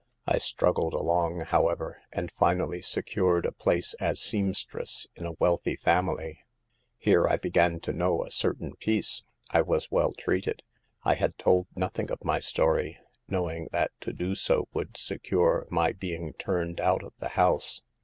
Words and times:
I 0.25 0.39
struggled 0.39 0.95
along, 0.95 1.41
however, 1.41 2.01
and 2.11 2.31
finally 2.31 2.81
secured 2.81 3.45
a 3.45 3.51
place 3.51 3.93
as 3.99 4.19
seamstress 4.19 5.05
in 5.15 5.27
a 5.27 5.33
wealthy 5.33 5.75
family. 5.75 6.41
Here 6.97 7.27
I 7.27 7.37
began 7.37 7.79
to 7.81 7.93
know 7.93 8.23
a 8.23 8.31
cer 8.31 8.53
tain 8.55 8.73
peace. 8.79 9.21
I 9.51 9.61
was 9.61 9.91
well 9.91 10.13
treated. 10.13 10.63
I 11.03 11.13
had 11.13 11.37
told 11.37 11.67
nothing 11.75 12.09
of 12.09 12.25
my 12.25 12.39
story, 12.39 12.97
knowing 13.27 13.67
that 13.73 13.91
to 14.01 14.11
do 14.11 14.33
so 14.33 14.67
would 14.73 14.97
secure 14.97 15.67
my 15.69 15.91
being 15.91 16.33
turned 16.33 16.79
out 16.81 17.03
of 17.03 17.13
the 17.19 17.25
156 17.27 17.27
SAVE 17.29 17.29
THE 17.29 17.35
GIRLS. 17.35 17.63
house. 17.63 17.81